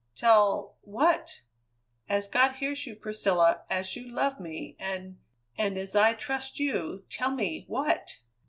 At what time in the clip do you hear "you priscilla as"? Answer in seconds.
2.87-3.95